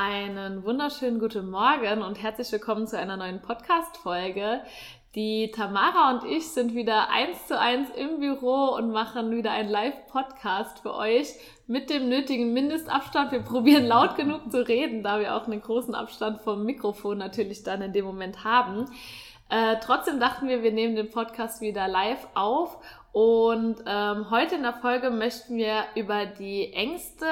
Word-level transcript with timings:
Einen 0.00 0.62
wunderschönen 0.62 1.18
guten 1.18 1.50
Morgen 1.50 2.02
und 2.02 2.22
herzlich 2.22 2.52
willkommen 2.52 2.86
zu 2.86 2.96
einer 2.96 3.16
neuen 3.16 3.42
Podcast-Folge. 3.42 4.60
Die 5.16 5.50
Tamara 5.50 6.12
und 6.12 6.30
ich 6.30 6.46
sind 6.52 6.76
wieder 6.76 7.10
eins 7.10 7.48
zu 7.48 7.58
eins 7.58 7.90
im 7.96 8.20
Büro 8.20 8.76
und 8.76 8.92
machen 8.92 9.32
wieder 9.32 9.50
einen 9.50 9.68
Live-Podcast 9.68 10.78
für 10.82 10.94
euch 10.94 11.34
mit 11.66 11.90
dem 11.90 12.08
nötigen 12.08 12.52
Mindestabstand. 12.52 13.32
Wir 13.32 13.40
probieren 13.40 13.86
laut 13.86 14.14
genug 14.14 14.52
zu 14.52 14.68
reden, 14.68 15.02
da 15.02 15.18
wir 15.18 15.34
auch 15.34 15.48
einen 15.48 15.60
großen 15.60 15.96
Abstand 15.96 16.42
vom 16.42 16.64
Mikrofon 16.64 17.18
natürlich 17.18 17.64
dann 17.64 17.82
in 17.82 17.92
dem 17.92 18.04
Moment 18.04 18.44
haben. 18.44 18.84
Äh, 19.50 19.78
trotzdem 19.82 20.20
dachten 20.20 20.46
wir, 20.46 20.62
wir 20.62 20.70
nehmen 20.70 20.94
den 20.94 21.10
Podcast 21.10 21.60
wieder 21.60 21.88
live 21.88 22.24
auf 22.34 22.78
und 23.10 23.82
ähm, 23.84 24.30
heute 24.30 24.54
in 24.54 24.62
der 24.62 24.74
Folge 24.74 25.10
möchten 25.10 25.56
wir 25.56 25.86
über 25.96 26.24
die 26.24 26.72
Ängste 26.72 27.26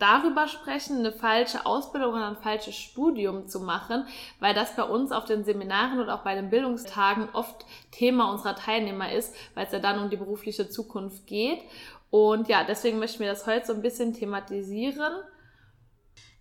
darüber 0.00 0.48
sprechen, 0.48 0.98
eine 0.98 1.12
falsche 1.12 1.66
Ausbildung 1.66 2.14
oder 2.14 2.28
ein 2.28 2.36
falsches 2.36 2.74
Studium 2.74 3.46
zu 3.46 3.60
machen, 3.60 4.04
weil 4.40 4.54
das 4.54 4.74
bei 4.74 4.82
uns 4.82 5.12
auf 5.12 5.26
den 5.26 5.44
Seminaren 5.44 6.00
und 6.00 6.10
auch 6.10 6.22
bei 6.22 6.34
den 6.34 6.50
Bildungstagen 6.50 7.28
oft 7.32 7.64
Thema 7.92 8.30
unserer 8.32 8.56
Teilnehmer 8.56 9.12
ist, 9.12 9.34
weil 9.54 9.66
es 9.66 9.72
ja 9.72 9.78
dann 9.78 10.02
um 10.02 10.10
die 10.10 10.16
berufliche 10.16 10.68
Zukunft 10.68 11.26
geht. 11.26 11.60
Und 12.10 12.48
ja, 12.48 12.64
deswegen 12.64 12.98
möchten 12.98 13.20
wir 13.20 13.30
das 13.30 13.46
heute 13.46 13.66
so 13.66 13.72
ein 13.72 13.82
bisschen 13.82 14.14
thematisieren 14.14 15.12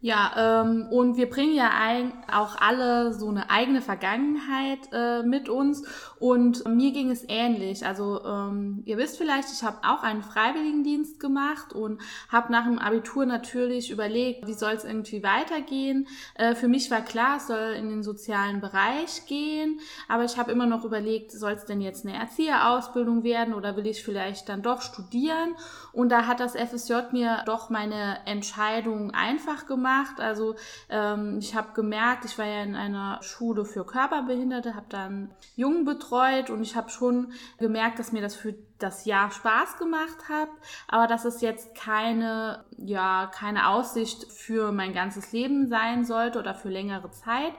ja, 0.02 0.62
ähm, 0.62 0.88
und 0.90 1.18
wir 1.18 1.30
bringen 1.30 1.54
ja 1.54 1.72
ein, 1.78 2.14
auch 2.32 2.56
alle 2.62 3.14
so 3.14 3.28
eine 3.28 3.50
eigene 3.50 3.82
Vergangenheit 3.82 4.80
äh, 4.94 5.24
mit 5.24 5.50
uns. 5.50 5.84
Und 6.20 6.66
mir 6.66 6.94
ging 6.94 7.12
es 7.12 7.26
ähnlich. 7.28 7.86
Also 7.86 8.24
ähm, 8.24 8.82
ihr 8.86 8.98
wisst 8.98 9.18
vielleicht, 9.18 9.52
ich 9.52 9.62
habe 9.62 9.80
auch 9.84 10.02
einen 10.04 10.24
Freiwilligendienst 10.24 11.20
gemacht 11.20 11.74
und 11.74 12.00
habe 12.30 12.50
nach 12.50 12.64
dem 12.64 12.80
Abitur 12.80 13.26
natürlich 13.26 13.92
überlegt, 13.92 14.48
wie 14.48 14.54
soll 14.54 14.72
es 14.72 14.86
irgendwie 14.86 15.22
weitergehen. 15.22 16.08
Äh, 16.36 16.56
für 16.56 16.70
mich 16.70 16.90
war 16.92 17.02
klar, 17.02 17.36
es 17.36 17.48
soll 17.48 17.74
in 17.78 17.90
den 17.90 18.04
sozialen 18.04 18.62
Bereich 18.62 19.26
gehen. 19.28 19.82
Aber 20.08 20.24
ich 20.24 20.38
habe 20.38 20.54
immer 20.54 20.66
noch 20.66 20.86
überlegt, 20.86 21.34
soll 21.34 21.52
es 21.52 21.66
denn 21.66 21.82
jetzt 21.82 22.06
eine 22.06 22.16
Erzieherausbildung 22.16 23.26
werden 23.26 23.54
oder 23.54 23.76
will 23.76 23.88
ich 23.88 24.02
vielleicht 24.02 24.48
dann 24.48 24.62
doch 24.62 24.82
studieren? 24.82 25.56
Und 25.92 26.08
da 26.08 26.26
hat 26.26 26.40
das 26.40 26.56
FSJ 26.56 27.12
mir 27.12 27.44
doch 27.46 27.70
meine 27.70 28.20
Entscheidung 28.26 29.12
einfach 29.12 29.66
gemacht 29.66 29.89
gemacht. 29.90 30.20
Also 30.20 30.56
ähm, 30.90 31.38
ich 31.40 31.56
habe 31.56 31.74
gemerkt, 31.74 32.26
ich 32.26 32.38
war 32.38 32.46
ja 32.46 32.64
in 32.64 32.76
einer 32.76 33.22
Schule 33.22 33.66
für 33.66 33.86
Körperbehinderte, 33.86 34.76
habe 34.76 34.88
dann 34.90 35.32
Jungen 35.56 35.86
betreut 35.86 36.50
und 36.50 36.62
ich 36.62 36.76
habe 36.76 36.90
schon 36.90 37.34
gemerkt, 37.58 38.00
dass 38.00 38.12
mir 38.12 38.22
das 38.22 38.36
für 38.36 38.56
das 38.78 39.06
Jahr 39.06 39.30
Spaß 39.30 39.78
gemacht 39.78 40.30
hat, 40.30 40.48
aber 40.88 41.08
dass 41.08 41.26
es 41.26 41.42
jetzt 41.42 41.76
keine, 41.76 42.64
ja, 42.78 43.30
keine 43.34 43.68
Aussicht 43.68 44.32
für 44.32 44.72
mein 44.72 44.94
ganzes 44.94 45.34
Leben 45.34 45.68
sein 45.68 46.06
sollte 46.06 46.40
oder 46.40 46.56
für 46.56 46.70
längere 46.70 47.12
Zeit. 47.12 47.54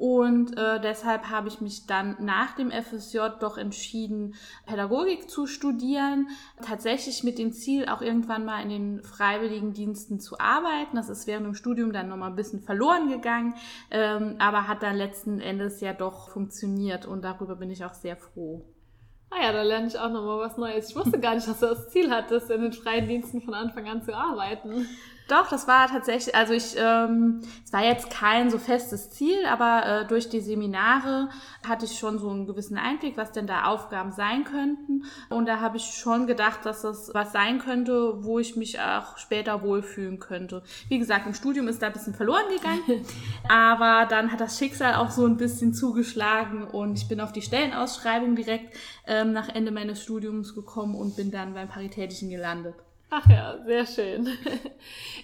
Und 0.00 0.56
äh, 0.56 0.80
deshalb 0.80 1.28
habe 1.28 1.48
ich 1.48 1.60
mich 1.60 1.86
dann 1.86 2.16
nach 2.20 2.54
dem 2.54 2.70
FSJ 2.70 3.18
doch 3.38 3.58
entschieden, 3.58 4.34
Pädagogik 4.64 5.28
zu 5.28 5.46
studieren. 5.46 6.28
Tatsächlich 6.62 7.22
mit 7.22 7.38
dem 7.38 7.52
Ziel, 7.52 7.86
auch 7.86 8.00
irgendwann 8.00 8.46
mal 8.46 8.62
in 8.62 8.70
den 8.70 9.02
Freiwilligendiensten 9.02 10.18
zu 10.18 10.40
arbeiten. 10.40 10.96
Das 10.96 11.10
ist 11.10 11.26
während 11.26 11.44
dem 11.44 11.54
Studium 11.54 11.92
dann 11.92 12.08
nochmal 12.08 12.30
ein 12.30 12.36
bisschen 12.36 12.62
verloren 12.62 13.10
gegangen, 13.10 13.52
ähm, 13.90 14.36
aber 14.38 14.68
hat 14.68 14.82
dann 14.82 14.96
letzten 14.96 15.38
Endes 15.38 15.82
ja 15.82 15.92
doch 15.92 16.30
funktioniert 16.30 17.04
und 17.04 17.22
darüber 17.22 17.56
bin 17.56 17.70
ich 17.70 17.84
auch 17.84 17.92
sehr 17.92 18.16
froh. 18.16 18.64
Ah 19.28 19.42
ja, 19.42 19.52
da 19.52 19.62
lerne 19.62 19.86
ich 19.86 19.98
auch 19.98 20.10
nochmal 20.10 20.38
was 20.38 20.56
Neues. 20.56 20.88
Ich 20.88 20.96
wusste 20.96 21.20
gar 21.20 21.34
nicht, 21.34 21.46
dass 21.46 21.60
du 21.60 21.66
das 21.66 21.90
Ziel 21.90 22.10
hattest, 22.10 22.50
in 22.50 22.62
den 22.62 22.72
freien 22.72 23.06
Diensten 23.06 23.42
von 23.42 23.52
Anfang 23.52 23.86
an 23.86 24.02
zu 24.02 24.16
arbeiten. 24.16 24.88
Doch, 25.30 25.48
das 25.48 25.68
war 25.68 25.86
tatsächlich, 25.86 26.34
also 26.34 26.52
ich, 26.52 26.74
ähm, 26.76 27.42
es 27.64 27.72
war 27.72 27.84
jetzt 27.84 28.10
kein 28.10 28.50
so 28.50 28.58
festes 28.58 29.10
Ziel, 29.10 29.46
aber 29.48 29.86
äh, 29.86 30.06
durch 30.08 30.28
die 30.28 30.40
Seminare 30.40 31.28
hatte 31.64 31.84
ich 31.84 32.00
schon 32.00 32.18
so 32.18 32.30
einen 32.30 32.48
gewissen 32.48 32.76
Einblick, 32.76 33.16
was 33.16 33.30
denn 33.30 33.46
da 33.46 33.66
Aufgaben 33.66 34.10
sein 34.10 34.42
könnten. 34.42 35.04
Und 35.28 35.46
da 35.46 35.60
habe 35.60 35.76
ich 35.76 35.84
schon 35.84 36.26
gedacht, 36.26 36.66
dass 36.66 36.82
das 36.82 37.12
was 37.14 37.30
sein 37.30 37.60
könnte, 37.60 38.24
wo 38.24 38.40
ich 38.40 38.56
mich 38.56 38.80
auch 38.80 39.18
später 39.18 39.62
wohlfühlen 39.62 40.18
könnte. 40.18 40.64
Wie 40.88 40.98
gesagt, 40.98 41.28
im 41.28 41.34
Studium 41.34 41.68
ist 41.68 41.80
da 41.80 41.86
ein 41.86 41.92
bisschen 41.92 42.14
verloren 42.14 42.48
gegangen, 42.48 43.06
aber 43.48 44.06
dann 44.06 44.32
hat 44.32 44.40
das 44.40 44.58
Schicksal 44.58 44.96
auch 44.96 45.10
so 45.10 45.26
ein 45.26 45.36
bisschen 45.36 45.74
zugeschlagen 45.74 46.64
und 46.64 46.98
ich 46.98 47.06
bin 47.06 47.20
auf 47.20 47.30
die 47.30 47.42
Stellenausschreibung 47.42 48.34
direkt 48.34 48.76
ähm, 49.06 49.32
nach 49.32 49.48
Ende 49.48 49.70
meines 49.70 50.02
Studiums 50.02 50.56
gekommen 50.56 50.96
und 50.96 51.14
bin 51.14 51.30
dann 51.30 51.54
beim 51.54 51.68
Paritätischen 51.68 52.30
gelandet. 52.30 52.74
Ach 53.10 53.28
ja, 53.28 53.58
sehr 53.64 53.86
schön. 53.86 54.28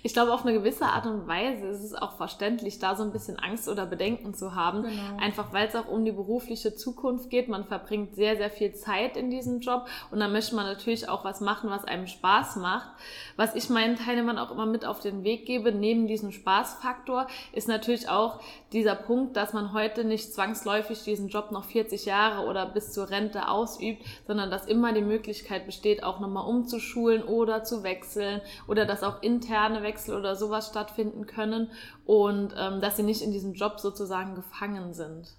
Ich 0.03 0.13
glaube, 0.13 0.33
auf 0.33 0.45
eine 0.45 0.53
gewisse 0.53 0.85
Art 0.85 1.07
und 1.07 1.27
Weise 1.27 1.67
ist 1.67 1.83
es 1.83 1.93
auch 1.93 2.13
verständlich, 2.13 2.79
da 2.79 2.95
so 2.95 3.03
ein 3.03 3.11
bisschen 3.11 3.41
Angst 3.41 3.69
oder 3.69 3.87
Bedenken 3.87 4.35
zu 4.35 4.55
haben. 4.55 4.85
Genau. 4.85 5.17
Einfach 5.21 5.53
weil 5.53 5.67
es 5.67 5.75
auch 5.75 5.89
um 5.89 6.05
die 6.05 6.13
berufliche 6.13 6.77
Zukunft 6.77 7.29
geht. 7.29 7.49
Man 7.49 7.65
verbringt 7.65 8.15
sehr, 8.15 8.37
sehr 8.37 8.51
viel 8.51 8.73
Zeit 8.75 9.17
in 9.17 9.31
diesem 9.31 9.59
Job 9.59 9.89
und 10.13 10.21
dann 10.21 10.31
möchte 10.31 10.55
man 10.55 10.65
natürlich 10.65 11.09
auch 11.09 11.25
was 11.25 11.41
machen, 11.41 11.71
was 11.71 11.85
einem 11.85 12.07
Spaß 12.07 12.57
macht. 12.57 12.89
Was 13.35 13.57
ich 13.57 13.69
meinen 13.69 13.97
Teilnehmern 13.97 14.39
auch 14.39 14.53
immer 14.53 14.67
mit 14.67 14.85
auf 14.85 15.01
den 15.01 15.25
Weg 15.25 15.45
gebe, 15.45 15.73
neben 15.73 16.07
diesem 16.07 16.31
Spaßfaktor, 16.31 17.27
ist 17.53 17.67
natürlich 17.67 18.09
auch 18.09 18.39
dieser 18.73 18.95
Punkt, 18.95 19.37
dass 19.37 19.55
man 19.55 19.73
heute 19.73 20.05
nicht 20.05 20.33
zwangsläufig 20.33 21.03
diesen 21.03 21.31
Job 21.31 21.51
noch 21.51 21.65
40 21.65 22.05
Jahre 22.05 22.47
oder 22.47 22.67
bis 22.67 22.93
zur 22.93 23.11
Rente 23.11 23.49
ausübt, 23.49 24.05
sondern 24.29 24.53
dass 24.53 24.67
immer 24.67 24.93
die 24.93 25.03
Möglichkeit 25.03 25.67
besteht, 25.67 26.05
auch 26.05 26.21
nochmal 26.21 26.47
umzuschulen 26.47 27.25
oder 27.25 27.65
zu 27.65 27.76
wechseln 27.83 28.41
oder 28.69 28.85
dass 28.85 29.03
auch 29.03 29.23
interne 29.23 29.83
Wechsel 29.83 30.17
oder 30.17 30.37
sowas 30.37 30.69
stattfinden 30.69 31.27
können 31.27 31.71
und 32.05 32.55
ähm, 32.59 32.81
dass 32.81 32.97
sie 32.97 33.03
nicht 33.03 33.23
in 33.23 33.33
diesem 33.33 33.55
Job 33.55 33.81
sozusagen 33.81 34.35
gefangen 34.35 34.93
sind. 34.95 35.37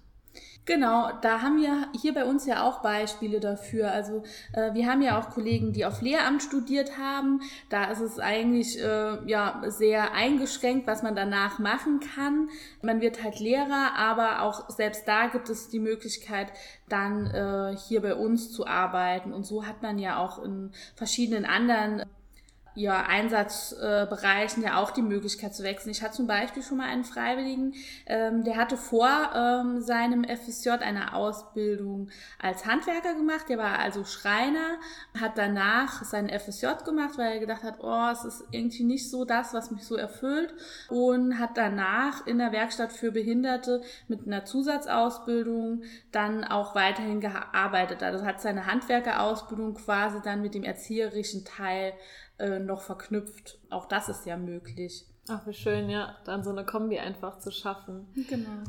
Genau, 0.68 1.08
da 1.22 1.40
haben 1.40 1.62
wir 1.62 1.88
hier 1.98 2.12
bei 2.12 2.26
uns 2.26 2.44
ja 2.44 2.62
auch 2.62 2.82
Beispiele 2.82 3.40
dafür. 3.40 3.90
Also 3.90 4.22
äh, 4.52 4.74
wir 4.74 4.86
haben 4.86 5.00
ja 5.00 5.18
auch 5.18 5.30
Kollegen, 5.30 5.72
die 5.72 5.86
auf 5.86 6.02
Lehramt 6.02 6.42
studiert 6.42 6.98
haben. 6.98 7.40
Da 7.70 7.84
ist 7.84 8.00
es 8.00 8.18
eigentlich 8.18 8.78
äh, 8.78 9.16
ja 9.24 9.62
sehr 9.68 10.12
eingeschränkt, 10.12 10.86
was 10.86 11.02
man 11.02 11.16
danach 11.16 11.58
machen 11.58 12.00
kann. 12.00 12.50
Man 12.82 13.00
wird 13.00 13.24
halt 13.24 13.40
Lehrer, 13.40 13.94
aber 13.96 14.42
auch 14.42 14.68
selbst 14.68 15.08
da 15.08 15.28
gibt 15.28 15.48
es 15.48 15.70
die 15.70 15.80
Möglichkeit, 15.80 16.48
dann 16.90 17.28
äh, 17.28 17.74
hier 17.88 18.02
bei 18.02 18.14
uns 18.14 18.52
zu 18.52 18.66
arbeiten. 18.66 19.32
Und 19.32 19.44
so 19.44 19.64
hat 19.64 19.80
man 19.80 19.98
ja 19.98 20.18
auch 20.18 20.44
in 20.44 20.72
verschiedenen 20.96 21.46
anderen 21.46 22.04
ja, 22.78 23.02
Einsatzbereichen 23.06 24.62
ja 24.62 24.80
auch 24.80 24.92
die 24.92 25.02
Möglichkeit 25.02 25.54
zu 25.54 25.64
wechseln. 25.64 25.90
Ich 25.90 26.02
hatte 26.02 26.14
zum 26.14 26.28
Beispiel 26.28 26.62
schon 26.62 26.78
mal 26.78 26.86
einen 26.86 27.04
Freiwilligen, 27.04 27.74
ähm, 28.06 28.44
der 28.44 28.56
hatte 28.56 28.76
vor 28.76 29.08
ähm, 29.34 29.80
seinem 29.80 30.24
FSJ 30.24 30.70
eine 30.70 31.12
Ausbildung 31.14 32.08
als 32.38 32.66
Handwerker 32.66 33.14
gemacht. 33.14 33.48
Der 33.48 33.58
war 33.58 33.80
also 33.80 34.04
Schreiner, 34.04 34.78
hat 35.20 35.36
danach 35.36 36.04
seinen 36.04 36.28
FSJ 36.28 36.84
gemacht, 36.84 37.18
weil 37.18 37.32
er 37.32 37.40
gedacht 37.40 37.64
hat, 37.64 37.80
oh, 37.80 38.08
es 38.12 38.24
ist 38.24 38.44
irgendwie 38.52 38.84
nicht 38.84 39.10
so 39.10 39.24
das, 39.24 39.52
was 39.52 39.72
mich 39.72 39.84
so 39.84 39.96
erfüllt. 39.96 40.54
Und 40.88 41.40
hat 41.40 41.56
danach 41.56 42.26
in 42.28 42.38
der 42.38 42.52
Werkstatt 42.52 42.92
für 42.92 43.10
Behinderte 43.10 43.82
mit 44.06 44.26
einer 44.26 44.44
Zusatzausbildung 44.44 45.82
dann 46.12 46.44
auch 46.44 46.76
weiterhin 46.76 47.20
gearbeitet. 47.20 48.04
Also 48.04 48.24
hat 48.24 48.40
seine 48.40 48.66
Handwerkerausbildung 48.66 49.74
quasi 49.74 50.18
dann 50.22 50.42
mit 50.42 50.54
dem 50.54 50.62
erzieherischen 50.62 51.44
Teil 51.44 51.92
äh, 52.38 52.58
noch 52.58 52.82
verknüpft. 52.82 53.58
Auch 53.70 53.86
das 53.86 54.08
ist 54.08 54.26
ja 54.26 54.36
möglich. 54.36 55.06
Ach, 55.28 55.46
wie 55.46 55.52
schön, 55.52 55.90
ja, 55.90 56.16
dann 56.24 56.42
so 56.42 56.50
eine 56.50 56.64
Kombi 56.64 56.98
einfach 56.98 57.38
zu 57.38 57.50
schaffen. 57.50 58.06
Genau. 58.28 58.64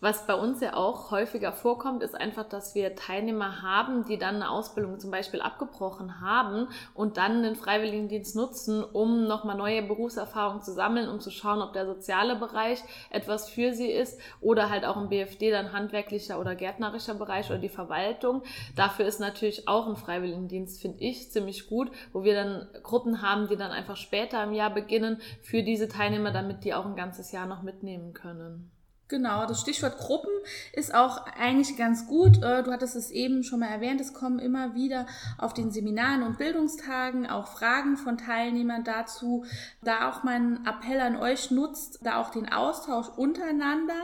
Was 0.00 0.26
bei 0.26 0.34
uns 0.34 0.60
ja 0.60 0.74
auch 0.74 1.10
häufiger 1.12 1.52
vorkommt, 1.52 2.02
ist 2.02 2.14
einfach, 2.14 2.44
dass 2.44 2.74
wir 2.74 2.94
Teilnehmer 2.94 3.62
haben, 3.62 4.04
die 4.04 4.18
dann 4.18 4.34
eine 4.34 4.50
Ausbildung 4.50 4.98
zum 5.00 5.10
Beispiel 5.10 5.40
abgebrochen 5.40 6.20
haben 6.20 6.68
und 6.92 7.16
dann 7.16 7.42
den 7.42 7.56
Freiwilligendienst 7.56 8.36
nutzen, 8.36 8.84
um 8.84 9.26
nochmal 9.26 9.56
neue 9.56 9.82
Berufserfahrungen 9.82 10.62
zu 10.62 10.72
sammeln, 10.72 11.08
um 11.08 11.20
zu 11.20 11.30
schauen, 11.30 11.62
ob 11.62 11.72
der 11.72 11.86
soziale 11.86 12.36
Bereich 12.36 12.82
etwas 13.08 13.48
für 13.48 13.72
sie 13.72 13.90
ist 13.90 14.20
oder 14.42 14.68
halt 14.68 14.84
auch 14.84 14.98
im 14.98 15.08
BFD 15.08 15.50
dann 15.50 15.72
handwerklicher 15.72 16.38
oder 16.38 16.54
gärtnerischer 16.54 17.14
Bereich 17.14 17.48
oder 17.48 17.58
die 17.58 17.70
Verwaltung. 17.70 18.42
Dafür 18.76 19.06
ist 19.06 19.20
natürlich 19.20 19.68
auch 19.68 19.86
ein 19.86 19.96
Freiwilligendienst, 19.96 20.82
finde 20.82 21.02
ich, 21.02 21.30
ziemlich 21.30 21.66
gut, 21.66 21.90
wo 22.12 22.24
wir 22.24 22.34
dann 22.34 22.68
Gruppen 22.82 23.22
haben, 23.22 23.48
die 23.48 23.56
dann 23.56 23.70
einfach 23.70 23.96
später 23.96 24.42
im 24.44 24.52
Jahr 24.52 24.74
beginnen 24.74 25.22
für 25.40 25.62
diese 25.62 25.88
Teilnehmer, 25.88 26.30
damit 26.30 26.64
die 26.64 26.74
auch 26.74 26.84
ein 26.84 26.96
ganzes 26.96 27.32
Jahr 27.32 27.46
noch 27.46 27.62
mitnehmen 27.62 28.12
können. 28.12 28.73
Genau, 29.08 29.44
das 29.44 29.60
Stichwort 29.60 29.98
Gruppen 29.98 30.30
ist 30.72 30.94
auch 30.94 31.26
eigentlich 31.38 31.76
ganz 31.76 32.06
gut. 32.06 32.42
Äh, 32.42 32.62
du 32.62 32.72
hattest 32.72 32.96
es 32.96 33.10
eben 33.10 33.42
schon 33.42 33.60
mal 33.60 33.66
erwähnt, 33.66 34.00
es 34.00 34.14
kommen 34.14 34.38
immer 34.38 34.74
wieder 34.74 35.06
auf 35.36 35.52
den 35.52 35.70
Seminaren 35.70 36.22
und 36.22 36.38
Bildungstagen 36.38 37.26
auch 37.26 37.48
Fragen 37.48 37.98
von 37.98 38.16
Teilnehmern 38.16 38.82
dazu. 38.82 39.44
Da 39.82 40.08
auch 40.08 40.22
mein 40.22 40.64
Appell 40.66 41.00
an 41.00 41.16
euch 41.16 41.50
nutzt, 41.50 41.98
da 42.02 42.18
auch 42.18 42.30
den 42.30 42.50
Austausch 42.50 43.08
untereinander. 43.10 43.94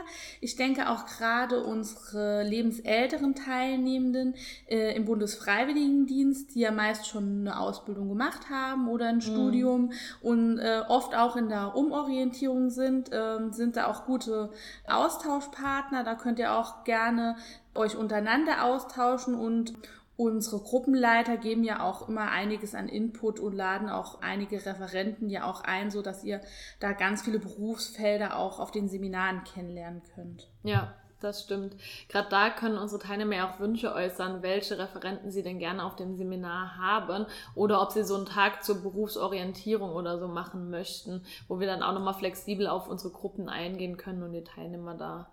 Ich 0.42 0.56
denke 0.56 0.90
auch 0.90 1.06
gerade 1.06 1.64
unsere 1.64 2.42
lebensälteren 2.42 3.34
Teilnehmenden 3.34 4.34
äh, 4.68 4.94
im 4.94 5.06
Bundesfreiwilligendienst, 5.06 6.54
die 6.54 6.60
ja 6.60 6.72
meist 6.72 7.06
schon 7.06 7.40
eine 7.40 7.58
Ausbildung 7.58 8.10
gemacht 8.10 8.50
haben 8.50 8.86
oder 8.86 9.06
ein 9.06 9.16
mhm. 9.16 9.22
Studium 9.22 9.92
und 10.20 10.58
äh, 10.58 10.82
oft 10.88 11.14
auch 11.14 11.36
in 11.36 11.48
der 11.48 11.74
Umorientierung 11.74 12.68
sind, 12.68 13.10
äh, 13.10 13.38
sind 13.50 13.76
da 13.76 13.86
auch 13.86 14.04
gute 14.04 14.50
Austauschpartner. 14.90 16.04
Da 16.04 16.14
könnt 16.14 16.38
ihr 16.38 16.54
auch 16.54 16.84
gerne 16.84 17.36
euch 17.74 17.96
untereinander 17.96 18.64
austauschen 18.64 19.34
und 19.34 19.74
unsere 20.16 20.60
Gruppenleiter 20.60 21.38
geben 21.38 21.64
ja 21.64 21.82
auch 21.82 22.06
immer 22.06 22.30
einiges 22.30 22.74
an 22.74 22.88
Input 22.88 23.40
und 23.40 23.54
laden 23.54 23.88
auch 23.88 24.20
einige 24.20 24.56
Referenten 24.66 25.30
ja 25.30 25.44
auch 25.44 25.62
ein, 25.62 25.90
so 25.90 26.02
dass 26.02 26.24
ihr 26.24 26.42
da 26.78 26.92
ganz 26.92 27.22
viele 27.22 27.38
Berufsfelder 27.38 28.36
auch 28.36 28.60
auf 28.60 28.70
den 28.70 28.88
Seminaren 28.88 29.44
kennenlernen 29.44 30.02
könnt. 30.14 30.50
Ja, 30.62 30.94
das 31.20 31.42
stimmt. 31.42 31.76
Gerade 32.08 32.28
da 32.28 32.50
können 32.50 32.78
unsere 32.78 33.00
Teilnehmer 33.00 33.36
ja 33.36 33.50
auch 33.50 33.60
Wünsche 33.60 33.94
äußern, 33.94 34.42
welche 34.42 34.78
Referenten 34.78 35.30
sie 35.30 35.42
denn 35.42 35.58
gerne 35.58 35.84
auf 35.84 35.96
dem 35.96 36.16
Seminar 36.16 36.76
haben 36.76 37.26
oder 37.54 37.82
ob 37.82 37.92
sie 37.92 38.04
so 38.04 38.16
einen 38.16 38.26
Tag 38.26 38.64
zur 38.64 38.82
Berufsorientierung 38.82 39.92
oder 39.92 40.18
so 40.18 40.28
machen 40.28 40.70
möchten, 40.70 41.22
wo 41.48 41.60
wir 41.60 41.66
dann 41.66 41.82
auch 41.82 41.92
nochmal 41.92 42.14
flexibel 42.14 42.66
auf 42.66 42.88
unsere 42.88 43.12
Gruppen 43.12 43.48
eingehen 43.48 43.96
können 43.96 44.22
und 44.22 44.32
die 44.32 44.44
Teilnehmer 44.44 44.94
da. 44.94 45.28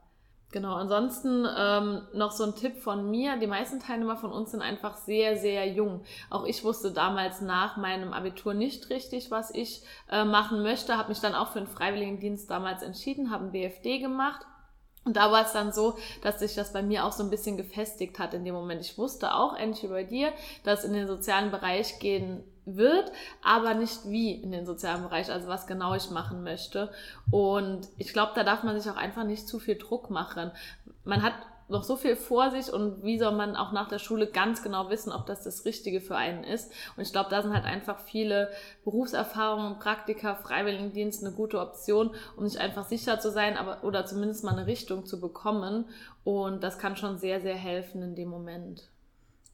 Genau, 0.53 0.75
ansonsten 0.75 1.45
ähm, 1.57 2.03
noch 2.13 2.31
so 2.31 2.45
ein 2.45 2.55
Tipp 2.55 2.77
von 2.77 3.09
mir. 3.11 3.37
Die 3.37 3.47
meisten 3.47 3.81
Teilnehmer 3.81 4.15
von 4.15 4.31
uns 4.31 4.51
sind 4.51 4.61
einfach 4.61 4.95
sehr, 4.95 5.35
sehr 5.35 5.67
jung. 5.67 6.03
Auch 6.29 6.45
ich 6.45 6.63
wusste 6.63 6.91
damals 6.91 7.41
nach 7.41 7.75
meinem 7.75 8.13
Abitur 8.13 8.53
nicht 8.53 8.89
richtig, 8.89 9.29
was 9.29 9.53
ich 9.53 9.83
äh, 10.09 10.23
machen 10.23 10.63
möchte. 10.63 10.97
Habe 10.97 11.09
mich 11.09 11.19
dann 11.19 11.35
auch 11.35 11.49
für 11.49 11.59
den 11.59 11.67
Freiwilligendienst 11.67 12.49
damals 12.49 12.81
entschieden, 12.81 13.29
habe 13.29 13.43
einen 13.43 13.51
BFD 13.51 13.99
gemacht 13.99 14.45
und 15.07 15.15
da 15.15 15.31
war 15.31 15.45
es 15.45 15.53
dann 15.53 15.71
so, 15.71 15.97
dass 16.21 16.39
sich 16.39 16.53
das 16.53 16.73
bei 16.73 16.83
mir 16.83 17.05
auch 17.05 17.13
so 17.13 17.23
ein 17.23 17.29
bisschen 17.29 17.55
gefestigt 17.55 18.19
hat 18.19 18.33
in 18.33 18.43
dem 18.43 18.53
Moment. 18.53 18.81
Ich 18.81 18.97
wusste 18.97 19.33
auch, 19.33 19.55
wie 19.57 19.87
bei 19.87 20.03
dir, 20.03 20.33
dass 20.65 20.83
in 20.83 20.91
den 20.91 21.07
sozialen 21.07 21.49
Bereich 21.49 21.99
gehen 21.99 22.43
wird, 22.65 23.09
aber 23.41 23.73
nicht 23.73 24.09
wie 24.09 24.33
in 24.33 24.51
den 24.51 24.65
sozialen 24.65 25.03
Bereich, 25.03 25.31
also 25.31 25.47
was 25.47 25.65
genau 25.65 25.95
ich 25.95 26.11
machen 26.11 26.43
möchte. 26.43 26.91
Und 27.31 27.87
ich 27.97 28.11
glaube, 28.11 28.33
da 28.35 28.43
darf 28.43 28.63
man 28.63 28.77
sich 28.77 28.91
auch 28.91 28.97
einfach 28.97 29.23
nicht 29.23 29.47
zu 29.47 29.59
viel 29.59 29.77
Druck 29.77 30.09
machen. 30.09 30.51
Man 31.05 31.23
hat 31.23 31.35
noch 31.69 31.83
so 31.83 31.95
viel 31.95 32.15
vor 32.15 32.51
sich 32.51 32.71
und 32.71 33.03
wie 33.03 33.19
soll 33.19 33.33
man 33.33 33.55
auch 33.55 33.71
nach 33.71 33.89
der 33.89 33.99
Schule 33.99 34.27
ganz 34.27 34.63
genau 34.63 34.89
wissen, 34.89 35.11
ob 35.11 35.25
das 35.25 35.43
das 35.43 35.65
Richtige 35.65 36.01
für 36.01 36.15
einen 36.15 36.43
ist. 36.43 36.71
Und 36.95 37.03
ich 37.03 37.11
glaube, 37.11 37.29
da 37.29 37.41
sind 37.41 37.53
halt 37.53 37.65
einfach 37.65 37.99
viele 37.99 38.51
Berufserfahrungen, 38.83 39.79
Praktika, 39.79 40.35
Freiwilligendienst 40.35 41.25
eine 41.25 41.35
gute 41.35 41.59
Option, 41.59 42.15
um 42.37 42.47
sich 42.47 42.59
einfach 42.59 42.85
sicher 42.85 43.19
zu 43.19 43.31
sein, 43.31 43.57
aber 43.57 43.83
oder 43.83 44.05
zumindest 44.05 44.43
mal 44.43 44.53
eine 44.53 44.67
Richtung 44.67 45.05
zu 45.05 45.19
bekommen. 45.19 45.85
Und 46.23 46.63
das 46.63 46.79
kann 46.79 46.95
schon 46.95 47.17
sehr, 47.17 47.41
sehr 47.41 47.55
helfen 47.55 48.01
in 48.01 48.15
dem 48.15 48.29
Moment. 48.29 48.89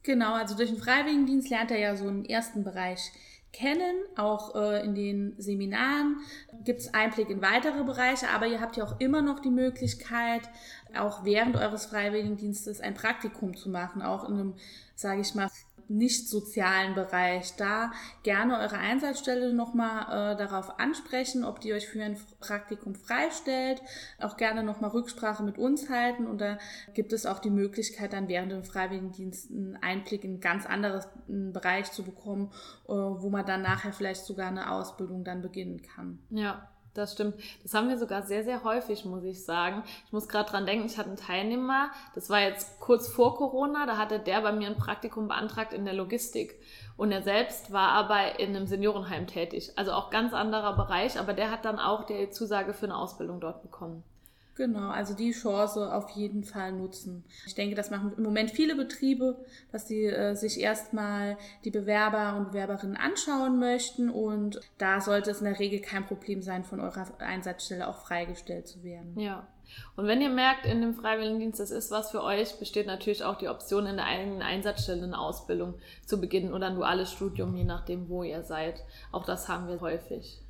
Genau, 0.02 0.34
also 0.34 0.54
durch 0.56 0.70
den 0.70 0.78
Freiwilligendienst 0.78 1.48
lernt 1.50 1.70
er 1.70 1.78
ja 1.78 1.96
so 1.96 2.06
einen 2.06 2.26
ersten 2.26 2.62
Bereich 2.62 3.10
kennen. 3.54 3.96
Auch 4.16 4.54
äh, 4.54 4.84
in 4.84 4.94
den 4.94 5.34
Seminaren 5.38 6.18
gibt 6.64 6.80
es 6.80 6.92
Einblick 6.92 7.30
in 7.30 7.40
weitere 7.40 7.84
Bereiche, 7.84 8.28
aber 8.28 8.46
ihr 8.46 8.60
habt 8.60 8.76
ja 8.76 8.84
auch 8.84 9.00
immer 9.00 9.22
noch 9.22 9.40
die 9.40 9.50
Möglichkeit, 9.50 10.42
auch 10.96 11.24
während 11.24 11.56
eures 11.56 11.86
Freiwilligendienstes 11.86 12.80
ein 12.80 12.94
Praktikum 12.94 13.56
zu 13.56 13.70
machen, 13.70 14.02
auch 14.02 14.28
in 14.28 14.34
einem, 14.34 14.54
sage 14.94 15.20
ich 15.20 15.34
mal, 15.34 15.48
nicht 15.88 16.28
sozialen 16.28 16.94
Bereich. 16.94 17.56
Da 17.56 17.92
gerne 18.22 18.58
eure 18.58 18.78
Einsatzstelle 18.78 19.52
nochmal 19.52 20.32
äh, 20.32 20.36
darauf 20.36 20.78
ansprechen, 20.78 21.44
ob 21.44 21.60
die 21.60 21.72
euch 21.72 21.88
für 21.88 22.02
ein 22.02 22.16
Praktikum 22.40 22.94
freistellt. 22.94 23.82
Auch 24.20 24.36
gerne 24.36 24.62
nochmal 24.62 24.90
Rücksprache 24.90 25.42
mit 25.42 25.58
uns 25.58 25.90
halten. 25.90 26.26
Und 26.26 26.40
da 26.40 26.58
gibt 26.94 27.12
es 27.12 27.26
auch 27.26 27.38
die 27.38 27.50
Möglichkeit, 27.50 28.12
dann 28.12 28.28
während 28.28 28.52
dem 28.52 28.64
Freiwilligendienst 28.64 29.50
einen 29.50 29.76
Einblick 29.76 30.24
in 30.24 30.32
einen 30.32 30.40
ganz 30.40 30.66
anderen 30.66 31.52
Bereich 31.52 31.92
zu 31.92 32.02
bekommen, 32.02 32.50
äh, 32.88 32.92
wo 32.92 33.30
man 33.30 33.46
dann 33.46 33.62
nachher 33.62 33.92
vielleicht 33.92 34.24
sogar 34.24 34.48
eine 34.48 34.70
Ausbildung 34.70 35.24
dann 35.24 35.42
beginnen 35.42 35.82
kann. 35.82 36.18
Ja, 36.30 36.68
das 36.94 37.12
stimmt. 37.12 37.34
Das 37.62 37.74
haben 37.74 37.88
wir 37.88 37.98
sogar 37.98 38.22
sehr, 38.22 38.44
sehr 38.44 38.64
häufig, 38.64 39.04
muss 39.04 39.24
ich 39.24 39.44
sagen. 39.44 39.82
Ich 40.06 40.12
muss 40.12 40.28
gerade 40.28 40.50
dran 40.50 40.66
denken, 40.66 40.86
ich 40.86 40.96
hatte 40.96 41.08
einen 41.08 41.18
Teilnehmer, 41.18 41.90
das 42.14 42.30
war 42.30 42.40
jetzt 42.40 42.80
kurz 42.80 43.08
vor 43.08 43.36
Corona, 43.36 43.86
da 43.86 43.96
hatte 43.98 44.18
der 44.18 44.40
bei 44.40 44.52
mir 44.52 44.68
ein 44.68 44.76
Praktikum 44.76 45.28
beantragt 45.28 45.72
in 45.72 45.84
der 45.84 45.94
Logistik. 45.94 46.58
Und 46.96 47.10
er 47.10 47.22
selbst 47.22 47.72
war 47.72 47.90
aber 47.90 48.38
in 48.38 48.54
einem 48.54 48.66
Seniorenheim 48.66 49.26
tätig. 49.26 49.72
Also 49.76 49.92
auch 49.92 50.10
ganz 50.10 50.32
anderer 50.32 50.76
Bereich, 50.76 51.18
aber 51.18 51.32
der 51.34 51.50
hat 51.50 51.64
dann 51.64 51.80
auch 51.80 52.04
die 52.04 52.30
Zusage 52.30 52.72
für 52.72 52.86
eine 52.86 52.96
Ausbildung 52.96 53.40
dort 53.40 53.62
bekommen. 53.62 54.04
Genau, 54.56 54.90
also 54.90 55.14
die 55.14 55.32
Chance 55.32 55.92
auf 55.92 56.10
jeden 56.10 56.44
Fall 56.44 56.72
nutzen. 56.72 57.24
Ich 57.44 57.56
denke, 57.56 57.74
das 57.74 57.90
machen 57.90 58.12
im 58.16 58.22
Moment 58.22 58.52
viele 58.52 58.76
Betriebe, 58.76 59.44
dass 59.72 59.88
sie 59.88 60.04
äh, 60.04 60.34
sich 60.34 60.60
erstmal 60.60 61.36
die 61.64 61.72
Bewerber 61.72 62.36
und 62.36 62.52
Bewerberinnen 62.52 62.96
anschauen 62.96 63.58
möchten 63.58 64.10
und 64.10 64.60
da 64.78 65.00
sollte 65.00 65.32
es 65.32 65.40
in 65.40 65.46
der 65.46 65.58
Regel 65.58 65.80
kein 65.80 66.06
Problem 66.06 66.40
sein, 66.40 66.62
von 66.62 66.78
eurer 66.78 67.06
Einsatzstelle 67.18 67.88
auch 67.88 67.98
freigestellt 68.06 68.68
zu 68.68 68.84
werden. 68.84 69.18
Ja. 69.18 69.48
Und 69.96 70.06
wenn 70.06 70.20
ihr 70.20 70.30
merkt, 70.30 70.66
in 70.66 70.80
dem 70.80 70.94
Freiwilligendienst, 70.94 71.58
das 71.58 71.72
ist 71.72 71.90
was 71.90 72.12
für 72.12 72.22
euch, 72.22 72.58
besteht 72.60 72.86
natürlich 72.86 73.24
auch 73.24 73.36
die 73.36 73.48
Option, 73.48 73.86
in 73.86 73.96
der 73.96 74.06
eigenen 74.06 74.42
Einsatzstelle 74.42 75.02
eine 75.02 75.18
Ausbildung 75.18 75.74
zu 76.06 76.20
beginnen 76.20 76.52
oder 76.52 76.68
ein 76.68 76.76
duales 76.76 77.10
Studium, 77.10 77.56
je 77.56 77.64
nachdem, 77.64 78.08
wo 78.08 78.22
ihr 78.22 78.44
seid. 78.44 78.84
Auch 79.10 79.24
das 79.24 79.48
haben 79.48 79.66
wir 79.66 79.80
häufig. 79.80 80.43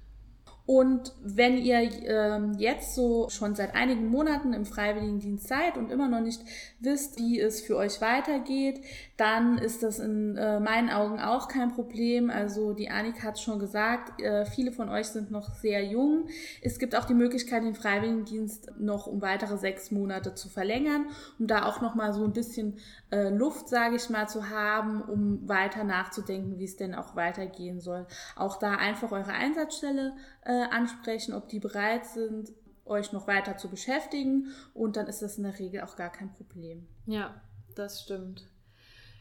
Und 0.66 1.12
wenn 1.22 1.58
ihr 1.58 1.80
ähm, 2.06 2.54
jetzt 2.56 2.94
so 2.94 3.28
schon 3.28 3.54
seit 3.54 3.74
einigen 3.74 4.08
Monaten 4.08 4.54
im 4.54 4.64
Freiwilligendienst 4.64 5.46
seid 5.46 5.76
und 5.76 5.90
immer 5.90 6.08
noch 6.08 6.20
nicht 6.20 6.40
wisst, 6.80 7.18
wie 7.18 7.38
es 7.38 7.60
für 7.60 7.76
euch 7.76 8.00
weitergeht, 8.00 8.80
dann 9.18 9.58
ist 9.58 9.82
das 9.82 9.98
in 9.98 10.38
äh, 10.38 10.60
meinen 10.60 10.88
Augen 10.88 11.20
auch 11.20 11.48
kein 11.48 11.72
Problem. 11.72 12.30
Also 12.30 12.72
die 12.72 12.88
Annika 12.88 13.24
hat 13.24 13.38
schon 13.38 13.58
gesagt, 13.58 14.22
äh, 14.22 14.46
viele 14.46 14.72
von 14.72 14.88
euch 14.88 15.08
sind 15.08 15.30
noch 15.30 15.54
sehr 15.54 15.84
jung. 15.84 16.28
Es 16.62 16.78
gibt 16.78 16.96
auch 16.96 17.04
die 17.04 17.14
Möglichkeit, 17.14 17.62
den 17.62 17.74
Freiwilligendienst 17.74 18.72
noch 18.78 19.06
um 19.06 19.20
weitere 19.20 19.58
sechs 19.58 19.90
Monate 19.90 20.34
zu 20.34 20.48
verlängern, 20.48 21.08
um 21.38 21.46
da 21.46 21.66
auch 21.66 21.82
noch 21.82 21.94
mal 21.94 22.14
so 22.14 22.24
ein 22.24 22.32
bisschen 22.32 22.78
äh, 23.10 23.28
Luft, 23.28 23.68
sage 23.68 23.96
ich 23.96 24.08
mal, 24.08 24.28
zu 24.28 24.48
haben, 24.48 25.02
um 25.02 25.46
weiter 25.46 25.84
nachzudenken, 25.84 26.58
wie 26.58 26.64
es 26.64 26.76
denn 26.76 26.94
auch 26.94 27.16
weitergehen 27.16 27.80
soll. 27.80 28.06
Auch 28.34 28.58
da 28.58 28.72
einfach 28.76 29.12
eure 29.12 29.32
Einsatzstelle 29.32 30.14
äh, 30.44 30.53
ansprechen, 30.70 31.34
ob 31.34 31.48
die 31.48 31.60
bereit 31.60 32.06
sind, 32.06 32.52
euch 32.84 33.12
noch 33.12 33.26
weiter 33.26 33.56
zu 33.56 33.68
beschäftigen 33.68 34.48
und 34.74 34.96
dann 34.96 35.06
ist 35.06 35.22
das 35.22 35.38
in 35.38 35.44
der 35.44 35.58
Regel 35.58 35.82
auch 35.82 35.96
gar 35.96 36.10
kein 36.10 36.32
Problem. 36.32 36.86
Ja, 37.06 37.34
das 37.74 38.02
stimmt. 38.02 38.46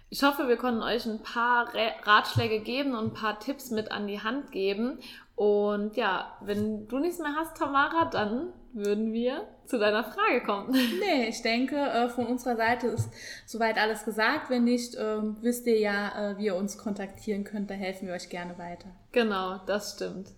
Ich 0.10 0.22
hoffe, 0.22 0.48
wir 0.48 0.58
konnten 0.58 0.84
euch 0.84 1.08
ein 1.08 1.24
paar 1.24 1.74
Ratschläge 2.04 2.60
geben 2.60 2.94
und 2.94 3.06
ein 3.06 3.14
paar 3.14 3.40
Tipps 3.40 3.72
mit 3.72 3.92
an 3.92 4.06
die 4.06 4.22
Hand 4.22 4.52
geben. 4.52 5.00
Und 5.36 5.98
ja, 5.98 6.38
wenn 6.42 6.88
du 6.88 7.00
nichts 7.00 7.18
mehr 7.18 7.34
hast, 7.36 7.58
Tamara, 7.58 8.06
dann 8.06 8.54
würden 8.74 9.12
wir 9.12 9.48
zu 9.66 9.80
deiner 9.80 10.04
Frage 10.04 10.44
kommen. 10.46 10.72
Nee, 11.00 11.30
ich 11.30 11.42
denke, 11.42 11.78
äh, 11.78 12.10
von 12.10 12.28
unserer 12.28 12.56
Seite 12.56 12.88
ist 12.90 13.10
soweit 13.48 13.80
alles 13.80 14.06
gesagt. 14.06 14.52
Wenn 14.52 14.66
nicht, 14.66 14.96
ähm, 15.00 15.38
wisst 15.42 15.66
ihr 15.66 15.80
ja, 15.80 16.32
äh, 16.32 16.38
wie 16.38 16.46
ihr 16.46 16.56
uns 16.56 16.78
kontaktieren 16.78 17.44
könnt. 17.44 17.72
Da 17.72 17.74
helfen 17.74 18.08
wir 18.08 18.14
euch 18.14 18.30
gerne 18.30 18.56
weiter. 18.60 18.90
Genau, 19.14 19.62
das 19.66 19.94
stimmt. 19.94 20.30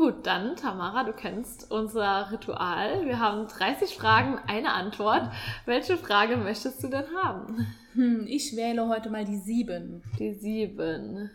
Gut, 0.00 0.26
dann, 0.26 0.56
Tamara, 0.56 1.04
du 1.04 1.12
kennst 1.12 1.70
unser 1.70 2.32
Ritual. 2.32 3.04
Wir 3.04 3.18
haben 3.18 3.46
30 3.46 3.98
Fragen, 3.98 4.38
eine 4.46 4.72
Antwort. 4.72 5.30
Welche 5.66 5.98
Frage 5.98 6.38
möchtest 6.38 6.82
du 6.82 6.88
denn 6.88 7.04
haben? 7.22 7.66
Hm, 7.92 8.24
ich 8.26 8.56
wähle 8.56 8.88
heute 8.88 9.10
mal 9.10 9.26
die 9.26 9.36
sieben. 9.36 10.02
Die 10.18 10.32
sieben. 10.32 11.30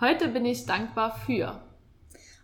Heute 0.00 0.28
bin 0.28 0.46
ich 0.46 0.64
dankbar 0.64 1.14
für. 1.26 1.60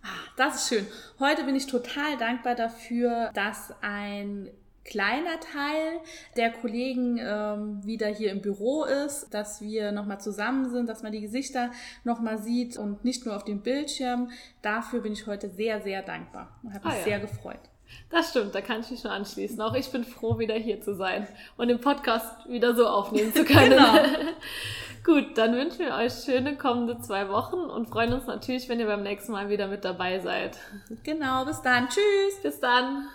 Ah, 0.03 0.27
das 0.35 0.57
ist 0.57 0.67
schön. 0.69 0.85
Heute 1.17 1.43
bin 1.43 1.55
ich 1.55 1.65
total 1.65 2.17
dankbar 2.19 2.53
dafür, 2.53 3.31
dass 3.33 3.73
ein 3.81 4.51
kleiner 4.87 5.39
Teil 5.39 5.99
der 6.35 6.51
Kollegen 6.51 7.19
ähm, 7.19 7.85
wieder 7.85 8.07
hier 8.07 8.31
im 8.31 8.41
Büro 8.41 8.85
ist, 8.85 9.33
dass 9.33 9.61
wir 9.61 9.91
nochmal 9.91 10.19
zusammen 10.19 10.71
sind, 10.71 10.87
dass 10.89 11.03
man 11.03 11.11
die 11.11 11.21
Gesichter 11.21 11.71
nochmal 12.03 12.39
sieht 12.39 12.77
und 12.77 13.05
nicht 13.05 13.25
nur 13.25 13.35
auf 13.35 13.43
dem 13.43 13.61
Bildschirm. 13.61 14.31
Dafür 14.61 15.01
bin 15.01 15.13
ich 15.13 15.27
heute 15.27 15.49
sehr, 15.49 15.81
sehr 15.81 16.01
dankbar 16.01 16.57
und 16.63 16.73
habe 16.73 16.87
mich 16.87 16.95
ah, 16.95 16.99
ja. 16.99 17.03
sehr 17.03 17.19
gefreut. 17.19 17.59
Das 18.09 18.31
stimmt, 18.31 18.55
da 18.55 18.61
kann 18.61 18.81
ich 18.81 18.89
mich 18.89 19.03
nur 19.03 19.13
anschließen. 19.13 19.61
Auch 19.61 19.73
ich 19.73 19.91
bin 19.91 20.03
froh, 20.03 20.39
wieder 20.39 20.55
hier 20.55 20.81
zu 20.81 20.95
sein 20.95 21.27
und 21.57 21.67
den 21.67 21.79
Podcast 21.79 22.49
wieder 22.49 22.75
so 22.75 22.87
aufnehmen 22.87 23.33
zu 23.33 23.43
können. 23.43 23.71
genau. 23.71 23.93
Gut, 25.03 25.37
dann 25.37 25.53
wünschen 25.53 25.79
wir 25.79 25.95
euch 25.95 26.13
schöne 26.25 26.57
kommende 26.57 26.99
zwei 26.99 27.29
Wochen 27.29 27.55
und 27.55 27.87
freuen 27.87 28.11
uns 28.11 28.27
natürlich, 28.27 28.67
wenn 28.67 28.79
ihr 28.79 28.87
beim 28.87 29.03
nächsten 29.03 29.31
Mal 29.31 29.49
wieder 29.49 29.67
mit 29.67 29.85
dabei 29.85 30.19
seid. 30.19 30.57
Genau, 31.03 31.45
bis 31.45 31.61
dann. 31.61 31.87
Tschüss. 31.87 32.41
Bis 32.43 32.59
dann. 32.59 33.07